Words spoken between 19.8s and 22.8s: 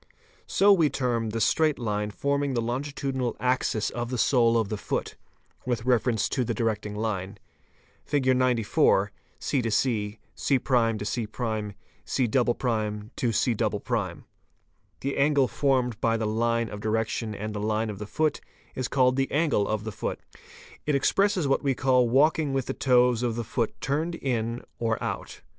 the foot. It expresses what we call walking with the ©